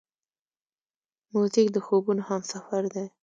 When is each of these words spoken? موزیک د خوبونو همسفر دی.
موزیک 1.33 1.67
د 1.75 1.77
خوبونو 1.85 2.21
همسفر 2.29 2.83
دی. 2.93 3.05